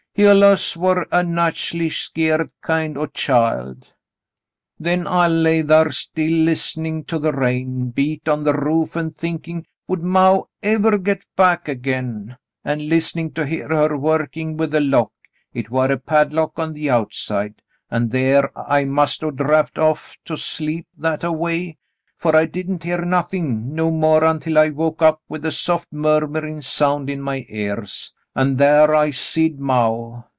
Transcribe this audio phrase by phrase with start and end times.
[0.13, 3.87] He alluz war a natch'ly skeered kind o' child.
[4.77, 8.73] "Then I lay thar still, list'nin' to the rain beat on the David makes a
[8.73, 12.35] Discovery 81 roof, an' thinkin' would maw ever get back again,
[12.65, 15.13] an' list'nin' to hear her workin' with the lock—
[15.53, 20.35] hit war a padlock on the outside— an' thar I must o' drapped off to
[20.35, 21.77] sleep that a way,
[22.17, 26.61] fer I didn't hear nothin', no more until I woke up with a soft murmurin'
[26.63, 30.23] sound in my ears, an' thar I seed maw.